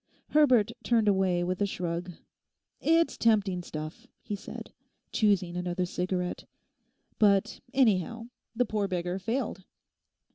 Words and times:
Herbert 0.29 0.71
turned 0.81 1.07
away 1.07 1.43
with 1.43 1.61
a 1.61 1.67
shrug. 1.67 2.13
'It's 2.79 3.19
tempting 3.19 3.61
stuff,' 3.61 4.07
he 4.23 4.35
said, 4.35 4.73
choosing 5.11 5.55
another 5.55 5.85
cigarette. 5.85 6.45
'But 7.19 7.59
anyhow, 7.71 8.29
the 8.55 8.65
poor 8.65 8.87
beggar 8.87 9.19
failed. 9.19 9.63